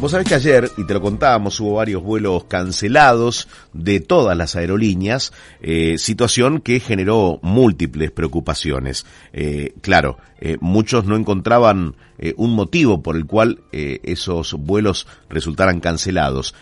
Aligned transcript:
Vos 0.00 0.12
sabés 0.12 0.28
que 0.28 0.36
ayer, 0.36 0.70
y 0.76 0.84
te 0.84 0.94
lo 0.94 1.00
contábamos, 1.00 1.58
hubo 1.58 1.74
varios 1.74 2.04
vuelos 2.04 2.44
cancelados 2.44 3.48
de 3.72 3.98
todas 3.98 4.36
las 4.36 4.54
aerolíneas, 4.54 5.32
eh, 5.60 5.98
situación 5.98 6.60
que 6.60 6.78
generó 6.78 7.40
múltiples 7.42 8.12
preocupaciones. 8.12 9.06
Eh, 9.32 9.74
claro, 9.80 10.18
eh, 10.38 10.56
muchos 10.60 11.04
no 11.04 11.16
encontraban 11.16 11.96
un 12.36 12.52
motivo 12.56 13.00
por 13.00 13.14
el 13.14 13.26
cual 13.26 13.60
esos 13.70 14.54
vuelos 14.54 15.06
resultaran 15.30 15.78
cancelados. 15.78 16.52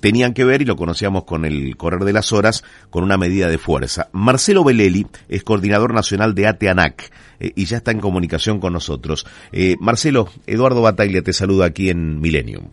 tenían 0.00 0.32
que 0.32 0.42
ver, 0.42 0.62
y 0.62 0.64
lo 0.64 0.74
conocíamos 0.74 1.24
con 1.24 1.44
el 1.44 1.76
correr 1.76 2.04
de 2.04 2.14
las 2.14 2.32
horas, 2.32 2.64
con 2.88 3.04
una 3.04 3.18
medida 3.18 3.50
de 3.50 3.58
fuerza. 3.58 4.08
Marcelo 4.12 4.64
Beleli 4.64 5.06
es 5.28 5.44
coordinador 5.44 5.92
nacional 5.92 6.34
de 6.34 6.46
ATEANAC 6.46 7.12
y 7.40 7.66
ya 7.66 7.76
está 7.76 7.90
en 7.90 8.00
comunicación 8.00 8.58
con 8.58 8.72
nosotros. 8.72 9.26
Marcelo, 9.80 10.30
Eduardo 10.46 10.80
Bataglia 10.80 11.20
te 11.20 11.34
saluda 11.34 11.66
aquí 11.66 11.90
en 11.90 12.18
Millennium. 12.18 12.70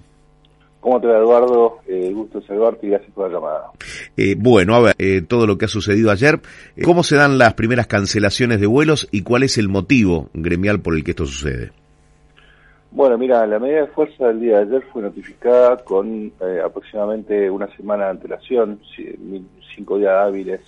¿Cómo 0.79 1.01
te 1.01 1.07
va, 1.07 1.17
Eduardo? 1.17 1.79
Eh, 1.88 2.11
gusto 2.13 2.41
saludarte 2.41 2.87
y 2.87 2.89
gracias 2.91 3.11
por 3.11 3.27
la 3.27 3.35
llamada. 3.35 3.71
Eh, 4.15 4.35
bueno, 4.37 4.75
a 4.75 4.79
ver, 4.79 4.95
eh, 4.97 5.21
todo 5.21 5.45
lo 5.45 5.57
que 5.57 5.65
ha 5.65 5.70
sucedido 5.70 6.09
ayer, 6.09 6.39
eh, 6.77 6.83
¿cómo 6.83 7.03
se 7.03 7.17
dan 7.17 7.37
las 7.37 7.53
primeras 7.53 7.87
cancelaciones 7.87 8.61
de 8.61 8.67
vuelos 8.67 9.07
y 9.11 9.23
cuál 9.23 9.43
es 9.43 9.57
el 9.57 9.67
motivo 9.67 10.29
gremial 10.34 10.79
por 10.79 10.95
el 10.95 11.03
que 11.03 11.11
esto 11.11 11.25
sucede? 11.25 11.71
Bueno, 12.91 13.17
mira, 13.17 13.45
la 13.45 13.59
medida 13.59 13.81
de 13.81 13.87
fuerza 13.87 14.27
del 14.27 14.39
día 14.39 14.57
de 14.57 14.77
ayer 14.77 14.84
fue 14.91 15.01
notificada 15.01 15.77
con 15.77 16.31
aproximadamente 16.65 17.49
una 17.49 17.67
semana 17.75 18.05
de 18.05 18.11
antelación, 18.11 18.79
cinco 19.75 19.99
días 19.99 20.15
hábiles 20.15 20.61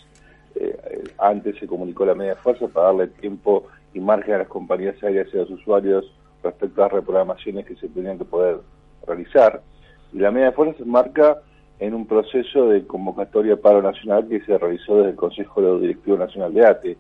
antes 1.17 1.57
se 1.57 1.66
comunicó 1.66 2.05
la 2.05 2.13
medida 2.13 2.35
de 2.35 2.41
fuerza 2.41 2.67
para 2.67 2.88
darle 2.88 3.07
tiempo 3.07 3.67
y 3.93 3.99
margen 3.99 4.35
a 4.35 4.38
las 4.39 4.47
compañías 4.47 5.02
aéreas 5.02 5.27
y 5.33 5.38
a 5.38 5.41
los 5.41 5.52
usuarios 5.52 6.13
respecto 6.43 6.81
a 6.81 6.85
las 6.85 6.93
reprogramaciones 6.93 7.66
que 7.66 7.75
se 7.75 7.88
tenían 7.89 8.17
que 8.17 8.25
poder 8.25 8.58
realizar. 9.08 9.61
La 10.14 10.30
media 10.30 10.48
de 10.48 10.52
fuerza 10.52 10.78
se 10.78 10.86
marca 10.86 11.38
en 11.80 11.94
un 11.94 12.06
proceso 12.06 12.67
de 12.67 12.86
convocatoria 12.86 13.56
paro 13.56 13.81
nacional 13.81 14.28
que 14.28 14.42
se 14.42 14.58
realizó 14.58 14.98
desde 14.98 15.12
el 15.12 15.16
Consejo 15.16 15.80
Directivo 15.80 16.17
Nacional 16.17 16.54
de 16.54 16.66
ATE. 16.66 16.98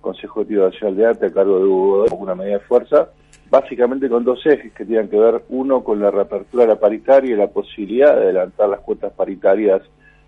Consejo 0.00 0.40
Directivo 0.44 0.70
Nacional 0.70 0.96
de 0.96 1.06
ATE 1.06 1.26
a 1.26 1.32
cargo 1.32 1.58
de 1.58 1.64
Hugo 1.64 2.06
con 2.06 2.22
una 2.22 2.34
medida 2.34 2.54
de 2.54 2.64
fuerza, 2.64 3.10
básicamente 3.50 4.08
con 4.08 4.24
dos 4.24 4.44
ejes 4.46 4.72
que 4.72 4.84
tienen 4.86 5.08
que 5.08 5.18
ver, 5.18 5.42
uno 5.50 5.84
con 5.84 6.00
la 6.00 6.10
reapertura 6.10 6.64
de 6.64 6.70
la 6.70 6.80
paritaria 6.80 7.34
y 7.34 7.36
la 7.36 7.48
posibilidad 7.48 8.16
de 8.16 8.24
adelantar 8.24 8.68
las 8.70 8.80
cuotas 8.80 9.12
paritarias 9.12 9.82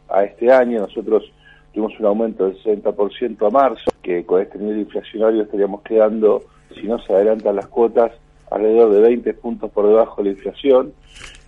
a 0.08 0.24
este 0.24 0.52
año. 0.52 0.80
Nosotros 0.80 1.24
tuvimos 1.72 1.98
un 1.98 2.06
aumento 2.06 2.44
del 2.44 2.62
60% 2.62 3.46
a 3.46 3.50
marzo, 3.50 3.90
que 4.02 4.24
con 4.26 4.42
este 4.42 4.58
nivel 4.58 4.80
inflacionario 4.80 5.42
estaríamos 5.42 5.82
quedando, 5.82 6.42
si 6.74 6.86
no 6.86 6.98
se 6.98 7.14
adelantan 7.14 7.56
las 7.56 7.66
cuotas, 7.66 8.12
alrededor 8.50 8.92
de 8.92 9.00
20 9.00 9.34
puntos 9.34 9.70
por 9.70 9.86
debajo 9.86 10.22
de 10.22 10.30
la 10.30 10.36
inflación. 10.36 10.92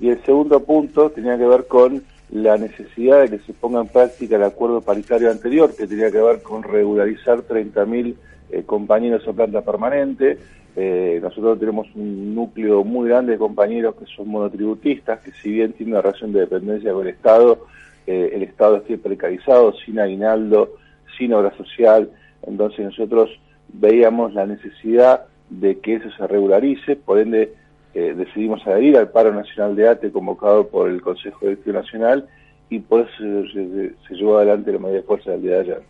Y 0.00 0.08
el 0.10 0.22
segundo 0.24 0.60
punto 0.60 1.10
tenía 1.10 1.36
que 1.36 1.46
ver 1.46 1.66
con 1.66 2.02
la 2.30 2.56
necesidad 2.58 3.22
de 3.22 3.30
que 3.30 3.38
se 3.44 3.52
ponga 3.52 3.80
en 3.80 3.88
práctica 3.88 4.36
el 4.36 4.42
acuerdo 4.42 4.80
paritario 4.80 5.30
anterior, 5.30 5.74
que 5.74 5.86
tenía 5.86 6.10
que 6.10 6.20
ver 6.20 6.42
con 6.42 6.62
regularizar 6.62 7.38
30.000 7.46 8.14
eh, 8.50 8.62
compañeros 8.64 9.22
en 9.26 9.36
planta 9.36 9.62
permanente. 9.62 10.38
Eh, 10.76 11.19
nosotros 11.22 11.58
tenemos 11.58 11.88
un 11.94 12.34
núcleo 12.34 12.84
muy 12.84 13.08
grande 13.08 13.32
de 13.32 13.38
compañeros 13.38 13.96
que 13.96 14.04
son 14.14 14.28
monotributistas, 14.28 15.20
que 15.20 15.32
si 15.32 15.50
bien 15.50 15.72
tienen 15.72 15.94
una 15.94 16.02
relación 16.02 16.32
de 16.32 16.41
dependencia 16.41 16.92
con 16.92 17.06
el 17.06 17.14
Estado, 17.14 17.66
eh, 18.06 18.30
el 18.34 18.42
Estado 18.42 18.76
está 18.76 18.96
precarizado, 18.96 19.72
sin 19.84 19.98
aguinaldo, 19.98 20.74
sin 21.16 21.32
obra 21.32 21.56
social. 21.56 22.10
Entonces 22.46 22.84
nosotros 22.84 23.30
veíamos 23.72 24.34
la 24.34 24.46
necesidad 24.46 25.26
de 25.50 25.78
que 25.78 25.94
eso 25.94 26.10
se 26.16 26.27
regularice, 26.27 26.96
por 26.96 27.18
ende 27.18 27.54
eh, 27.94 28.14
decidimos 28.14 28.64
adherir 28.66 28.96
al 28.96 29.10
paro 29.10 29.32
nacional 29.32 29.74
de 29.74 29.88
ATE 29.88 30.12
convocado 30.12 30.68
por 30.68 30.88
el 30.88 31.00
Consejo 31.00 31.38
Directivo 31.41 31.78
Nacional 31.78 32.28
y 32.69 32.81
por 32.81 33.00
eso 33.00 33.10
se, 33.19 34.14
llevó 34.14 34.36
adelante 34.36 34.72
la 34.72 34.78
medida 34.78 34.98
de 34.98 35.03
fuerza 35.03 35.31
del 35.32 35.42
día 35.42 35.54
de 35.54 35.60
ayer. 35.60 35.82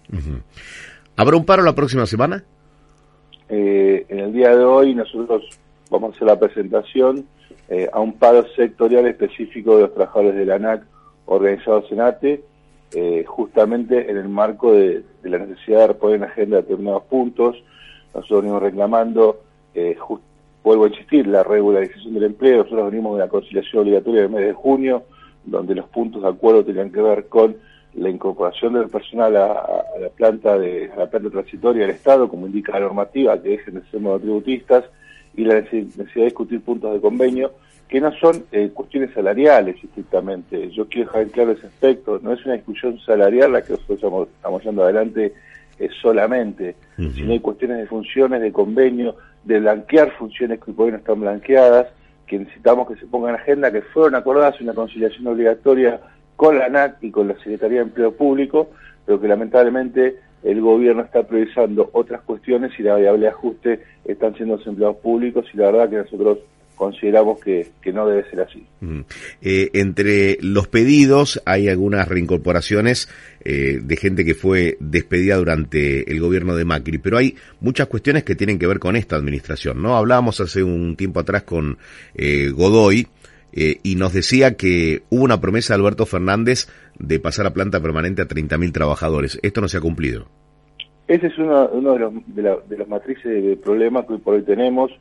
¿Habrá 1.17 1.37
un 1.37 1.45
paro 1.45 1.63
la 1.65 1.75
próxima 1.75 2.07
semana? 2.07 2.45
Eh, 3.49 4.07
en 4.09 4.21
el 4.21 4.33
día 4.33 4.57
de 4.57 4.65
hoy 4.65 4.95
nosotros 4.95 5.43
vamos 5.91 6.13
a 6.13 6.17
hacer 6.17 6.29
la 6.29 6.39
presentación 6.39 7.27
eh, 7.69 7.89
a 7.93 7.99
un 7.99 8.13
paro 8.13 8.47
sectorial 8.55 9.07
específico 9.07 9.77
de 9.77 9.83
los 9.83 9.95
trabajadores 9.95 10.37
de 10.37 10.47
la 10.47 10.55
ANAC 10.55 10.85
organizados 11.27 11.91
en 11.91 12.01
ATE, 12.01 12.45
justamente 13.27 14.11
en 14.11 14.17
el 14.17 14.29
marco 14.31 14.73
de, 14.73 15.03
de, 15.23 15.29
la 15.29 15.39
necesidad 15.39 15.81
de 15.81 15.87
reponer 15.89 16.17
en 16.17 16.25
agenda 16.25 16.57
determinados 16.59 17.03
puntos. 17.03 17.63
Nosotros 18.15 18.41
venimos 18.41 18.63
reclamando 18.63 19.41
eh, 19.79 19.99
vuelvo 20.63 20.85
a 20.85 20.89
insistir, 20.89 21.27
la 21.27 21.43
regularización 21.43 22.15
del 22.15 22.25
empleo, 22.25 22.59
nosotros 22.59 22.91
venimos 22.91 23.17
de 23.17 23.25
la 23.25 23.29
conciliación 23.29 23.83
obligatoria 23.83 24.23
del 24.23 24.31
mes 24.31 24.47
de 24.47 24.53
junio, 24.53 25.05
donde 25.45 25.75
los 25.75 25.89
puntos 25.89 26.23
de 26.23 26.29
acuerdo 26.29 26.65
tenían 26.65 26.93
que 26.93 27.01
ver 27.01 27.27
con 27.29 27.57
la 27.95 28.11
incorporación 28.11 28.75
del 28.75 28.89
personal 28.89 29.37
a, 29.37 29.85
la 30.01 30.09
planta 30.15 30.59
de 30.59 30.91
la 30.97 31.07
planta 31.07 31.31
transitoria 31.31 31.83
del 31.83 31.97
Estado, 31.97 32.29
como 32.29 32.47
indica 32.47 32.73
la 32.73 32.81
normativa, 32.81 33.41
que 33.41 33.51
dejen 33.51 33.75
de 33.75 33.83
ser 33.91 34.01
monotributistas, 34.01 34.85
y 35.37 35.45
la 35.45 35.55
necesidad 35.61 36.05
de 36.15 36.25
discutir 36.25 36.61
puntos 36.61 36.93
de 36.93 37.01
convenio, 37.01 37.53
que 37.89 38.01
no 38.01 38.13
son 38.13 38.45
eh, 38.53 38.71
cuestiones 38.75 39.13
salariales 39.15 39.83
estrictamente. 39.83 40.71
Yo 40.71 40.87
quiero 40.89 41.07
dejar 41.11 41.29
claro 41.29 41.53
ese 41.53 41.67
aspecto, 41.67 42.21
no 42.23 42.33
es 42.33 42.45
una 42.45 42.55
discusión 42.55 42.99
salarial 43.01 43.53
la 43.53 43.63
que 43.63 43.73
nosotros 43.73 43.97
estamos, 43.97 44.29
estamos 44.29 44.61
llevando 44.63 44.83
adelante 44.83 45.33
eh, 45.79 45.89
solamente, 46.03 46.75
sino 47.15 47.33
hay 47.33 47.41
cuestiones 47.41 47.79
de 47.79 47.87
funciones, 47.87 48.43
de 48.43 48.53
convenio, 48.53 49.15
de 49.45 49.61
blanquear 49.61 50.13
funciones 50.13 50.61
que 50.61 50.73
hoy 50.77 50.91
no 50.91 50.99
están 50.99 51.21
blanqueadas, 51.21 51.89
que 52.27 52.39
necesitamos 52.39 52.89
que 52.89 52.97
se 52.97 53.07
pongan 53.07 53.35
en 53.35 53.41
agenda, 53.41 53.73
que 53.73 53.83
fueron 53.83 54.15
acordadas 54.15 54.61
una 54.61 54.75
conciliación 54.75 55.27
obligatoria 55.27 56.01
con 56.37 56.59
la 56.59 56.67
ANAC 56.67 57.03
y 57.03 57.11
con 57.11 57.29
la 57.29 57.35
Secretaría 57.35 57.79
de 57.79 57.85
Empleo 57.85 58.13
Público, 58.13 58.71
pero 59.05 59.21
que 59.21 59.29
lamentablemente 59.29 60.21
el 60.43 60.61
gobierno 60.61 61.03
está 61.03 61.25
priorizando 61.25 61.91
otras 61.93 62.21
cuestiones 62.23 62.79
y 62.79 62.83
la 62.83 62.93
variable 62.93 63.23
de 63.23 63.29
ajuste 63.29 63.83
están 64.05 64.35
siendo 64.37 64.57
los 64.57 64.67
empleados 64.67 64.97
públicos 64.99 65.47
y 65.53 65.57
la 65.57 65.71
verdad 65.71 65.91
que 65.91 65.97
nosotros 65.97 66.39
consideramos 66.79 67.41
que, 67.41 67.69
no 67.93 68.07
debe 68.07 68.31
ser 68.31 68.41
así. 68.41 68.65
Eh, 69.43 69.71
entre 69.75 70.39
los 70.41 70.69
pedidos 70.69 71.43
hay 71.45 71.69
algunas 71.69 72.07
reincorporaciones 72.07 73.09
eh, 73.45 73.81
de 73.83 73.97
gente 73.97 74.25
que 74.25 74.35
fue 74.35 74.77
despedida 74.79 75.37
durante 75.37 76.11
el 76.11 76.21
gobierno 76.21 76.55
de 76.55 76.65
Macri, 76.65 76.99
pero 76.99 77.19
hay 77.19 77.35
muchas 77.61 77.89
cuestiones 77.89 78.23
que 78.23 78.37
tienen 78.37 78.59
que 78.59 78.69
ver 78.69 78.79
con 78.79 78.95
esta 78.95 79.17
administración, 79.17 79.83
¿no? 79.83 79.97
Hablábamos 79.97 80.41
hace 80.41 80.63
un 80.63 80.97
tiempo 80.97 81.21
atrás 81.21 81.43
con 81.43 81.79
eh, 82.15 82.51
Godoy 82.51 83.09
y 83.51 83.97
nos 83.97 84.13
decía 84.13 84.57
que 84.57 85.03
hubo 85.09 85.25
una 85.25 85.41
promesa 85.41 85.75
de 85.75 85.81
Alberto 85.81 86.07
Fernández 86.07 86.69
de 86.97 87.19
pasar 87.19 87.45
a 87.47 87.53
planta 87.53 87.81
permanente 87.81 88.23
a 88.23 88.29
30.000 88.29 88.73
trabajadores. 88.73 89.41
Esto 89.43 89.61
no 89.61 89.67
se 89.67 89.79
ha 89.79 89.81
cumplido. 89.81 90.29
Ese 91.09 91.27
es 91.27 91.39
uno, 91.39 91.67
de, 91.95 91.99
los, 91.99 92.69
de, 92.69 92.79
las 92.79 92.89
matrices 92.89 93.43
de 93.43 93.57
problemas 93.57 94.07
que 94.07 94.13
hoy 94.13 94.19
por 94.21 94.35
hoy 94.35 94.43
tenemos 94.43 94.93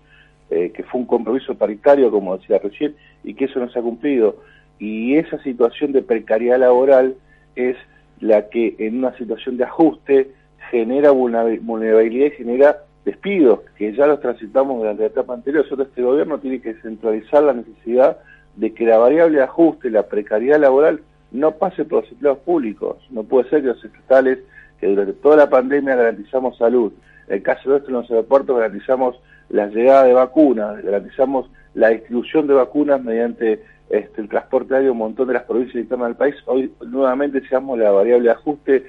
eh, 0.50 0.72
que 0.74 0.84
fue 0.84 1.02
un 1.02 1.08
compromiso 1.08 1.56
paritario, 1.56 2.12
como 2.12 2.38
decía 2.38 2.59
recién, 2.59 2.96
y 3.24 3.34
que 3.34 3.46
eso 3.46 3.59
no 3.59 3.69
se 3.69 3.80
ha 3.80 3.81
cumplido. 3.81 4.38
Y 4.80 5.16
esa 5.16 5.41
situación 5.44 5.91
de 5.91 6.02
precariedad 6.02 6.59
laboral 6.59 7.16
es 7.56 7.75
la 8.19 8.50
que 8.50 8.75
en 8.80 9.00
una 9.00 9.16
situación 9.18 9.57
de 9.57 9.66
ajuste 9.66 10.31
genera 10.72 11.12
vulnerabilidad 11.12 12.28
y 12.28 12.31
genera 12.31 12.78
despidos, 13.06 13.62
que 13.78 13.94
ya 13.94 14.06
los 14.06 14.19
transitamos 14.19 14.78
durante 14.78 15.03
la 15.03 15.07
etapa 15.07 15.34
anterior. 15.34 15.63
Nosotros 15.63 15.88
este 15.90 16.02
gobierno 16.02 16.40
tiene 16.40 16.62
que 16.62 16.75
centralizar 16.75 17.44
la 17.44 17.53
necesidad 17.53 18.18
de 18.56 18.74
que 18.74 18.86
la 18.86 18.97
variable 18.97 19.38
de 19.38 19.44
ajuste, 19.44 19.90
la 19.90 20.07
precariedad 20.07 20.59
laboral, 20.59 21.02
no 21.31 21.52
pase 21.53 21.86
por 21.86 22.03
los 22.03 22.12
empleados 22.12 22.40
públicos. 22.40 22.97
No 23.09 23.24
puede 23.24 23.50
ser 23.50 23.62
que 23.62 23.68
los 23.68 23.84
estatales, 23.84 24.40
que 24.80 24.88
durante 24.88 25.13
toda 25.13 25.38
la 25.38 25.50
pandemia 25.50 25.96
garantizamos 25.96 26.57
salud, 26.57 26.91
en 27.28 27.36
el 27.36 27.44
caso 27.44 27.69
de 27.69 27.78
esto 27.78 27.90
en 27.90 27.96
los 27.96 28.09
aeropuertos 28.09 28.57
garantizamos 28.57 29.19
la 29.49 29.67
llegada 29.67 30.03
de 30.03 30.13
vacunas, 30.13 30.83
garantizamos 30.83 31.49
la 31.73 31.89
distribución 31.89 32.47
de 32.47 32.53
vacunas 32.53 33.01
mediante 33.03 33.63
este, 33.89 34.21
el 34.21 34.29
transporte 34.29 34.75
aéreo 34.75 34.91
un 34.91 34.97
montón 34.97 35.27
de 35.27 35.35
las 35.35 35.44
provincias 35.44 35.75
internas 35.75 36.09
del 36.09 36.17
país, 36.17 36.35
hoy 36.45 36.71
nuevamente 36.85 37.47
seamos 37.47 37.79
la 37.79 37.91
variable 37.91 38.25
de 38.25 38.31
ajuste, 38.31 38.85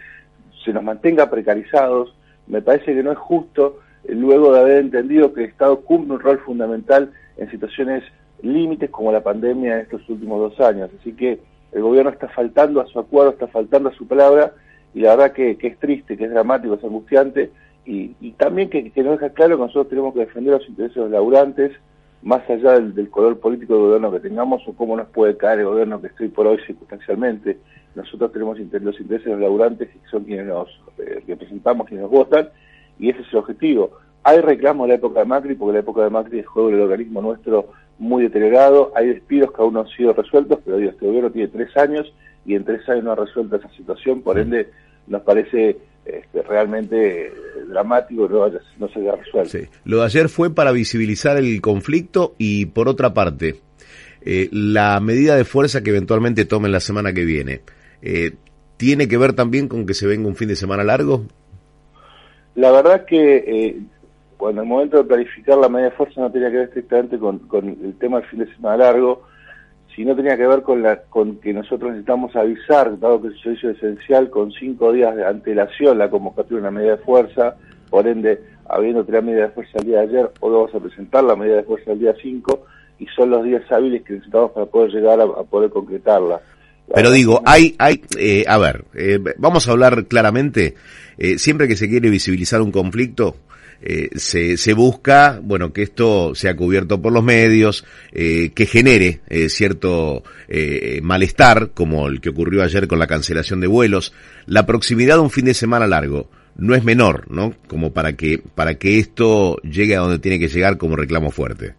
se 0.65 0.73
nos 0.73 0.83
mantenga 0.83 1.31
precarizados, 1.31 2.15
me 2.47 2.63
parece 2.63 2.95
que 2.95 3.03
no 3.03 3.13
es 3.13 3.19
justo 3.19 3.79
eh, 4.05 4.15
luego 4.15 4.53
de 4.53 4.61
haber 4.61 4.79
entendido 4.79 5.33
que 5.33 5.45
el 5.45 5.51
Estado 5.51 5.81
cumple 5.81 6.15
un 6.15 6.21
rol 6.21 6.39
fundamental 6.41 7.13
en 7.37 7.51
situaciones 7.51 8.03
límites 8.43 8.91
como 8.91 9.13
la 9.13 9.23
pandemia 9.23 9.75
en 9.75 9.81
estos 9.81 10.09
últimos 10.09 10.41
dos 10.41 10.67
años. 10.67 10.91
Así 10.99 11.13
que 11.13 11.41
el 11.73 11.83
gobierno 11.83 12.11
está 12.11 12.29
faltando 12.29 12.81
a 12.81 12.87
su 12.87 12.99
acuerdo, 12.99 13.31
está 13.31 13.47
faltando 13.49 13.91
a 13.91 13.95
su 13.95 14.07
palabra 14.07 14.53
y 14.95 15.01
la 15.01 15.11
verdad 15.11 15.33
que, 15.33 15.57
que 15.57 15.69
es 15.69 15.79
triste, 15.79 16.17
que 16.17 16.25
es 16.25 16.31
dramático, 16.31 16.75
es 16.75 16.85
angustiante 16.85 17.51
y, 17.85 18.33
también 18.33 18.69
que, 18.69 18.93
nos 18.97 19.19
deja 19.19 19.31
claro 19.33 19.57
que 19.57 19.63
nosotros 19.63 19.89
tenemos 19.89 20.13
que 20.13 20.21
defender 20.21 20.55
los 20.55 20.69
intereses 20.69 20.97
de 20.97 21.03
los 21.03 21.11
laburantes, 21.11 21.73
más 22.23 22.49
allá 22.51 22.79
del, 22.79 23.09
color 23.09 23.39
político 23.39 23.75
del 23.75 23.83
gobierno 23.83 24.13
que 24.13 24.21
tengamos 24.21 24.63
o 24.67 24.75
cómo 24.75 24.97
nos 24.97 25.09
puede 25.09 25.37
caer 25.37 25.61
el 25.61 25.67
gobierno 25.67 26.01
que 26.01 26.09
estoy 26.09 26.29
por 26.29 26.47
hoy 26.47 26.59
circunstancialmente. 26.67 27.59
Nosotros 27.95 28.33
tenemos 28.33 28.59
los 28.59 29.01
intereses 29.01 29.25
de 29.25 29.33
los 29.33 29.41
laburantes, 29.41 29.89
que 29.89 30.09
son 30.11 30.25
quienes 30.25 30.47
nos 30.47 30.69
eh, 30.99 31.23
representamos, 31.27 31.87
quienes 31.87 32.03
nos 32.03 32.11
votan, 32.11 32.51
y 32.99 33.11
ese 33.11 33.23
es 33.23 33.33
el 33.33 33.39
objetivo. 33.39 33.93
Hay 34.23 34.41
reclamos 34.41 34.87
de 34.87 34.89
la 34.89 34.95
época 34.97 35.21
de 35.21 35.27
Macri, 35.27 35.55
porque 35.55 35.73
la 35.73 35.81
época 35.81 36.03
de 36.03 36.11
Macri 36.11 36.43
juego 36.43 36.69
el 36.69 36.81
organismo 36.81 37.23
nuestro 37.23 37.71
muy 37.99 38.25
deteriorado, 38.25 38.93
hay 38.95 39.09
despidos 39.09 39.53
que 39.53 39.63
aún 39.63 39.75
no 39.75 39.81
han 39.81 39.89
sido 39.89 40.13
resueltos, 40.13 40.59
pero 40.65 40.77
digo, 40.77 40.91
este 40.91 41.07
gobierno 41.07 41.31
tiene 41.31 41.49
tres 41.49 41.77
años 41.77 42.13
y 42.45 42.55
en 42.55 42.65
tres 42.65 42.89
años 42.89 43.05
no 43.05 43.13
ha 43.13 43.17
resuelto 43.17 43.57
esa 43.57 43.69
situación, 43.71 44.23
por 44.23 44.39
ende 44.39 44.71
nos 45.07 45.23
parece 45.23 45.79
este, 46.05 46.43
realmente 46.43 47.33
dramático 47.69 48.29
no, 48.29 48.49
no 48.49 48.89
se 48.89 49.01
haya 49.01 49.17
resuelto. 49.17 49.59
Lo 49.85 49.99
de 49.99 50.05
ayer 50.05 50.29
fue 50.29 50.55
para 50.55 50.73
visibilizar 50.73 51.37
el 51.37 51.61
conflicto 51.61 52.35
y 52.39 52.67
por 52.67 52.89
otra 52.89 53.15
parte, 53.15 53.57
eh, 54.23 54.49
la 54.53 54.99
medida 55.01 55.37
de 55.37 55.45
fuerza 55.45 55.83
que 55.83 55.91
eventualmente 55.91 56.45
tomen 56.45 56.73
la 56.73 56.81
semana 56.81 57.13
que 57.13 57.25
viene, 57.25 57.61
eh, 58.03 58.33
¿tiene 58.77 59.09
que 59.09 59.19
ver 59.19 59.33
también 59.33 59.69
con 59.69 59.87
que 59.87 59.95
se 59.95 60.07
venga 60.07 60.29
un 60.29 60.37
fin 60.37 60.49
de 60.49 60.57
semana 60.57 60.85
largo? 60.85 61.25
La 62.55 62.73
verdad 62.73 63.05
que 63.05 63.37
eh, 63.37 63.81
cuando 64.37 64.63
el 64.63 64.69
momento 64.69 64.97
de 64.97 65.05
planificar 65.05 65.59
la 65.59 65.69
medida 65.69 65.91
de 65.91 65.97
fuerza 65.97 66.21
no 66.21 66.33
tenía 66.33 66.51
que 66.51 66.57
ver 66.57 66.69
estrictamente 66.69 67.19
con, 67.19 67.41
el 67.83 67.95
tema 67.99 68.21
del 68.21 68.29
fin 68.29 68.41
de 68.41 68.55
semana 68.55 68.77
largo, 68.79 69.23
sino 69.99 70.15
tenía 70.15 70.37
que 70.37 70.47
ver 70.47 70.63
con, 70.63 70.81
la, 70.81 71.03
con 71.11 71.41
que 71.41 71.53
nosotros 71.53 71.91
necesitamos 71.91 72.37
avisar, 72.37 73.01
dado 73.01 73.21
que 73.21 73.29
es 73.29 73.35
un 73.35 73.41
servicio 73.41 73.71
esencial, 73.71 74.31
con 74.31 74.53
cinco 74.53 74.93
días 74.93 75.17
de 75.17 75.27
antelación 75.27 75.99
la 75.99 76.09
convocatoria 76.09 76.59
de 76.59 76.69
una 76.69 76.71
medida 76.71 76.93
de 76.93 77.03
fuerza, 77.03 77.57
por 77.91 78.07
ende, 78.07 78.41
habiendo 78.69 79.05
la 79.09 79.21
medida 79.21 79.47
de 79.47 79.51
fuerza 79.51 79.79
el 79.81 79.87
día 79.87 79.97
de 79.97 80.03
ayer, 80.05 80.31
hoy 80.39 80.53
vamos 80.53 80.73
a 80.73 80.79
presentar 80.79 81.25
la 81.25 81.35
medida 81.35 81.57
de 81.57 81.63
fuerza 81.65 81.91
el 81.91 81.99
día 81.99 82.15
5, 82.23 82.63
y 83.01 83.07
son 83.07 83.31
los 83.31 83.43
días 83.43 83.63
hábiles 83.73 84.05
que 84.05 84.13
necesitamos 84.13 84.53
para 84.53 84.67
poder 84.67 84.93
llegar 84.93 85.21
a, 85.21 85.27
poder 85.43 85.69
concretarla. 85.69 86.43
Pero 86.95 87.11
digo, 87.11 87.43
hay, 87.45 87.75
hay, 87.81 88.01
eh, 88.17 88.45
a 88.47 88.57
ver, 88.57 88.85
eh, 88.95 89.19
vamos 89.37 89.67
a 89.67 89.73
hablar 89.73 90.07
claramente, 90.07 90.77
eh, 91.19 91.39
siempre 91.39 91.67
que 91.67 91.75
se 91.75 91.89
quiere 91.89 92.09
visibilizar 92.09 92.63
un 92.63 92.71
conflicto, 92.71 93.35
eh, 93.81 94.11
se, 94.17 94.75
busca, 94.75 95.41
bueno, 95.43 95.73
que 95.73 95.83
esto 95.83 96.35
sea 96.35 96.57
cubierto 96.57 97.01
por 97.01 97.13
los 97.13 97.23
medios, 97.23 97.85
eh, 98.13 98.51
que 98.55 98.67
genere 98.67 99.21
eh, 99.29 99.49
cierto 99.49 100.23
eh, 100.49 101.01
malestar, 101.03 101.71
como 101.75 102.09
el 102.09 102.21
que 102.21 102.31
ocurrió 102.31 102.63
ayer 102.63 102.89
con 102.89 102.99
la 102.99 103.07
cancelación 103.07 103.61
de 103.61 103.67
vuelos. 103.67 104.13
La 104.47 104.67
proximidad 104.67 105.17
de 105.17 105.23
un 105.23 105.31
fin 105.31 105.45
de 105.45 105.55
semana 105.55 105.87
largo 105.87 106.29
no 106.57 106.75
es 106.75 106.85
menor, 106.85 107.31
¿no? 107.31 107.53
Como 107.69 107.93
para 107.93 108.15
que, 108.15 108.43
para 108.55 108.75
que 108.75 108.99
esto 108.99 109.57
llegue 109.63 109.97
a 109.97 110.01
donde 110.01 110.19
tiene 110.19 110.39
que 110.39 110.49
llegar 110.49 110.77
como 110.77 110.97
reclamo 110.97 111.31
fuerte. 111.31 111.75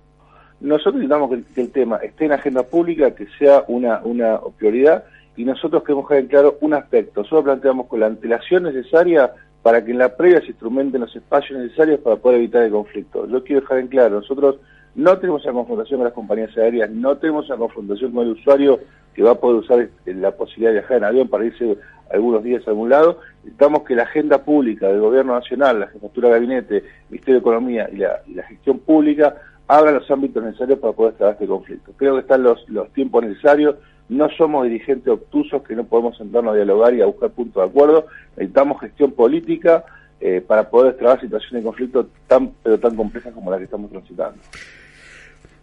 Nosotros 0.62 0.96
necesitamos 0.96 1.32
que, 1.54 1.62
el 1.62 1.72
tema 1.72 1.98
esté 1.98 2.26
en 2.26 2.34
agenda 2.34 2.64
pública, 2.64 3.14
que 3.14 3.28
sea 3.38 3.64
una, 3.68 4.02
una 4.04 4.40
prioridad, 4.58 5.04
y 5.36 5.46
nosotros 5.46 5.84
queremos 5.84 6.08
dejar 6.08 6.24
en 6.24 6.28
claro 6.28 6.58
un 6.62 6.74
aspecto. 6.74 7.22
Nosotros 7.22 7.46
planteamos 7.46 7.88
con 7.88 8.02
la 8.02 8.08
antelación 8.08 8.64
necesaria 8.64 9.32
para 9.62 9.84
que 9.84 9.92
en 9.92 9.98
la 9.98 10.16
previa 10.16 10.42
se 10.42 10.48
instrumenten 10.48 11.02
los 11.02 11.16
espacios 11.16 11.60
necesarios 11.60 12.00
para 12.00 12.16
poder 12.16 12.38
evitar 12.38 12.64
el 12.64 12.72
conflicto. 12.72 13.28
Yo 13.28 13.44
quiero 13.44 13.62
dejar 13.62 13.80
en 13.80 13.88
claro, 13.88 14.22
nosotros 14.22 14.58
no 14.96 15.18
tenemos 15.18 15.44
una 15.44 15.54
confrontación 15.54 16.00
con 16.00 16.06
las 16.06 16.14
compañías 16.14 16.58
aéreas, 16.58 16.90
no 16.90 17.18
tenemos 17.18 17.48
una 17.48 17.58
confrontación 17.58 18.12
con 18.12 18.26
el 18.26 18.34
usuario 18.34 18.80
que 19.14 19.24
va 19.24 19.32
a 19.32 19.36
poder 19.36 19.58
usar 19.58 19.90
la 20.06 20.32
posibilidad 20.32 20.72
de 20.72 20.80
viajar 20.80 20.98
en 20.98 21.04
avión 21.04 21.28
para 21.28 21.46
irse 21.46 21.78
algunos 22.12 22.44
días 22.44 22.66
a 22.68 22.72
algún 22.72 22.90
lado. 22.90 23.20
Necesitamos 23.44 23.84
que 23.84 23.96
la 23.96 24.04
agenda 24.04 24.44
pública 24.44 24.88
del 24.88 25.02
Gobierno 25.02 25.34
Nacional, 25.34 25.80
la 25.80 25.88
Jefatura 25.88 26.30
de 26.30 26.34
Gabinete, 26.36 26.78
el 26.78 26.84
Ministerio 27.10 27.36
de 27.36 27.40
Economía 27.40 27.90
y 27.92 27.98
la, 27.98 28.44
gestión 28.48 28.80
pública 28.80 29.36
abran 29.68 29.96
los 29.96 30.10
ámbitos 30.10 30.44
necesarios 30.44 30.80
para 30.80 30.94
poder 30.94 31.14
tratar 31.14 31.34
este 31.34 31.48
conflicto. 31.48 31.92
Creo 31.96 32.16
que 32.16 32.22
están 32.22 32.44
los, 32.44 32.68
los 32.70 32.92
tiempos 32.94 33.24
necesarios, 33.24 33.76
no 34.10 34.28
somos 34.38 34.66
dirigentes 34.66 35.08
obtusos 35.08 35.62
que 35.64 35.76
no 35.76 35.86
podemos 35.86 36.18
sentarnos 36.18 36.54
a 36.54 36.56
dialogar 36.56 36.94
y 36.94 37.02
a 37.02 37.06
buscar 37.06 37.30
puntos 37.30 37.64
de 37.64 37.70
acuerdo, 37.70 38.08
necesitamos 38.36 38.82
gestión 38.82 39.12
política 39.12 39.86
eh, 40.20 40.44
para 40.46 40.70
poder 40.70 40.98
tratar 40.98 41.22
situaciones 41.22 41.64
de 41.64 41.68
conflicto 41.68 42.08
tan 42.28 42.52
pero 42.62 42.80
tan 42.80 42.96
complejas 42.96 43.34
como 43.34 43.52
la 43.52 43.58
que 43.58 43.66
estamos 43.66 43.90
transitando. 43.92 44.38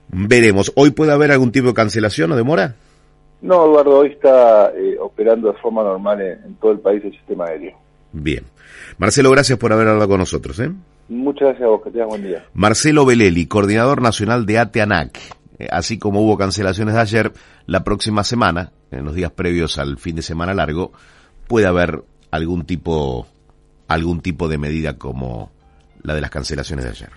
Veremos. 0.08 0.72
¿Hoy 0.76 0.90
puede 0.92 1.12
haber 1.12 1.32
algún 1.32 1.50
tipo 1.50 1.68
de 1.68 1.74
cancelación 1.74 2.32
o 2.32 2.36
demora? 2.36 2.76
No, 3.42 3.66
Eduardo, 3.66 3.98
hoy 3.98 4.08
está 4.08 4.72
eh, 4.74 4.96
operando 5.00 5.52
de 5.52 5.58
forma 5.58 5.82
normal 5.82 6.20
en, 6.20 6.54
todo 6.54 6.72
el 6.72 6.78
país 6.78 7.04
el 7.04 7.12
sistema 7.12 7.46
aéreo. 7.46 7.76
Bien. 8.12 8.44
Marcelo, 8.98 9.30
gracias 9.30 9.58
por 9.58 9.72
haber 9.72 9.88
hablado 9.88 10.08
con 10.08 10.20
nosotros. 10.20 10.58
¿eh? 10.60 10.70
Muchas 11.08 11.48
gracias 11.48 11.64
a 11.64 11.68
vos, 11.68 11.82
que 11.82 11.90
tengas 11.90 12.08
buen 12.08 12.22
día. 12.22 12.44
Marcelo 12.54 13.04
Beleli, 13.04 13.46
coordinador 13.46 14.00
nacional 14.00 14.46
de 14.46 14.58
ATEANAC. 14.58 15.18
Eh, 15.58 15.68
así 15.70 15.98
como 15.98 16.20
hubo 16.20 16.36
cancelaciones 16.36 16.94
de 16.94 17.00
ayer, 17.00 17.32
la 17.66 17.84
próxima 17.84 18.24
semana, 18.24 18.72
en 18.90 19.04
los 19.04 19.14
días 19.14 19.30
previos 19.30 19.78
al 19.78 19.98
fin 19.98 20.16
de 20.16 20.22
semana 20.22 20.54
largo, 20.54 20.92
puede 21.46 21.66
haber 21.66 22.02
algún 22.30 22.64
tipo, 22.64 23.26
algún 23.88 24.20
tipo 24.20 24.48
de 24.48 24.58
medida 24.58 24.98
como 24.98 25.50
la 26.02 26.14
de 26.14 26.20
las 26.20 26.30
cancelaciones 26.30 26.84
de 26.84 26.90
ayer. 26.90 27.10